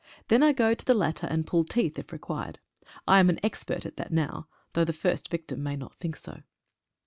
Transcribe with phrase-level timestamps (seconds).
[0.29, 2.57] Then I go to the latter and pull teeth if required.
[3.07, 6.41] I am an expert at that now— though the first victim may not think so.